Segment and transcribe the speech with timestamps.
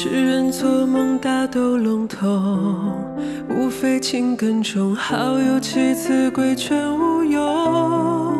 [0.00, 2.94] 世人做梦大都笼统，
[3.50, 8.32] 无非情根重好友妻子归全无用。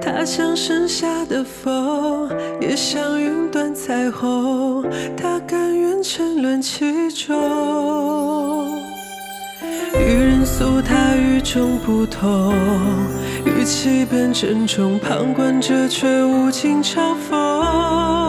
[0.00, 2.30] 他像盛夏的风，
[2.62, 8.80] 也像云端彩虹，他甘愿沉沦其中。
[10.00, 12.54] 与人诉他与众不同，
[13.44, 18.21] 语气变郑重，旁观者却无尽嘲讽。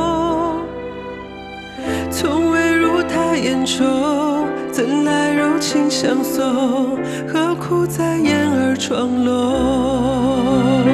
[2.16, 6.95] 从未入他眼中，怎来柔情相送？
[7.27, 10.86] 何苦在掩耳装聋？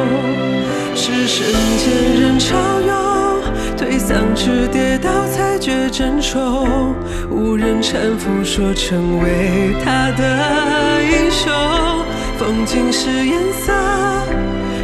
[0.96, 3.42] 是人间人潮涌，
[3.78, 6.96] 推搡至跌倒才觉珍重。
[7.30, 11.52] 无人搀扶，说成为他的英雄。
[12.38, 13.74] 风景是颜色，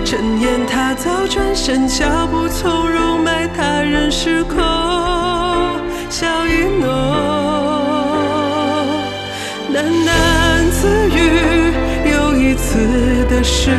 [0.03, 4.74] 陈言他早转身，脚步从容，埋他人时空。
[12.75, 13.71] 次的失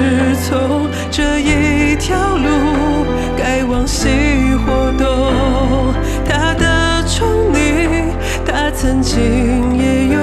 [0.49, 0.89] 聪。
[1.11, 3.05] 这一条路，
[3.37, 4.09] 该往西
[4.65, 5.93] 或东。
[6.27, 8.09] 他的宠溺，
[8.47, 10.19] 他曾经也拥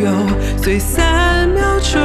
[0.00, 0.08] 有，
[0.56, 2.00] 虽三秒钟。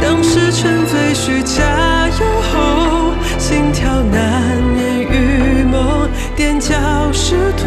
[0.00, 6.76] 当时沉醉需加油后，心跳难眠于梦，踮脚
[7.12, 7.64] 试图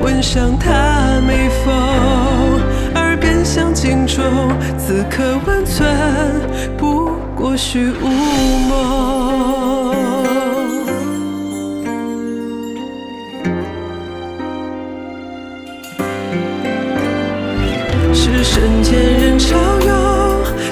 [0.00, 1.74] 吻上他眉峰，
[4.08, 4.24] 中，
[4.78, 5.86] 此刻温存
[6.78, 8.08] 不过虚无
[8.68, 8.74] 梦。
[18.14, 19.56] 是人间人潮
[19.86, 19.92] 涌，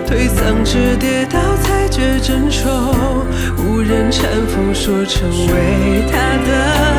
[0.06, 2.65] 推搡至跌倒才觉珍重。
[3.59, 6.16] 无人搀扶，说成为他
[6.49, 6.96] 的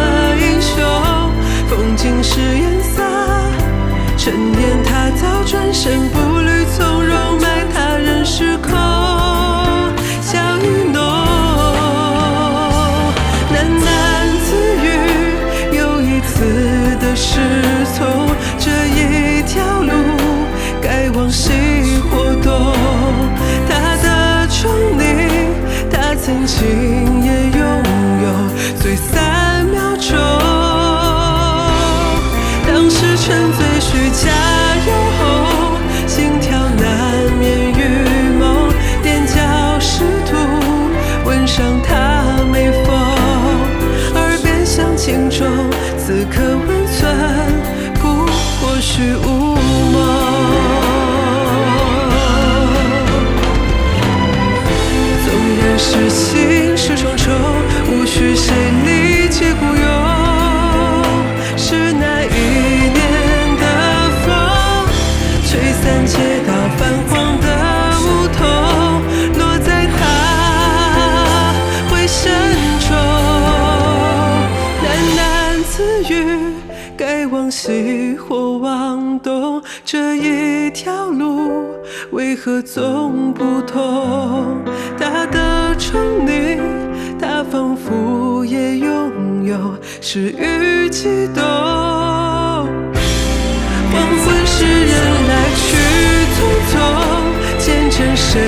[26.58, 27.62] 他曾经也拥
[28.24, 28.26] 有，
[28.82, 30.18] 虽三秒钟。
[32.66, 34.32] 当时沉醉需加
[34.88, 35.22] 油后，
[36.08, 37.80] 心跳难免预
[38.40, 38.46] 谋，
[39.04, 40.36] 踮脚试图
[41.26, 42.96] 吻上她眉峰，
[44.16, 45.48] 耳边像警钟，
[45.98, 47.16] 此刻温存
[48.02, 48.26] 不
[48.60, 49.56] 过虚无
[75.78, 76.56] 自语，
[76.98, 81.68] 该往西或往东，这一条路
[82.10, 84.60] 为何总不通？
[84.98, 86.60] 他的宠溺，
[87.22, 91.44] 他仿佛也拥有，是与激动。
[93.94, 94.98] 黄昏时人
[95.30, 95.78] 来去
[96.34, 96.38] 匆
[96.72, 96.76] 匆，
[97.60, 98.42] 见证谁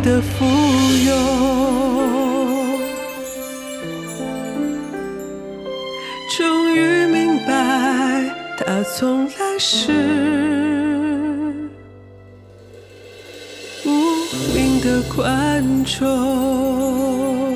[0.00, 0.44] 的富
[1.06, 1.16] 有。
[6.36, 7.50] 终于明白，
[8.58, 9.92] 他从来是
[13.84, 13.90] 无
[14.54, 17.47] 名的观众。